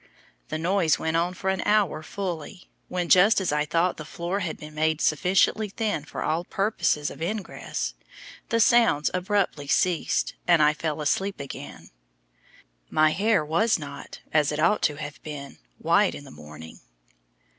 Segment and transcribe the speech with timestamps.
[0.47, 4.39] The noise went on for an hour fully, when, just as I thought the floor
[4.39, 7.93] had been made sufficiently thin for all purposes of ingress,
[8.49, 11.91] the sounds abruptly ceased, and I fell asleep again.
[12.89, 16.79] My hair was not, as it ought to have been, white in the morning!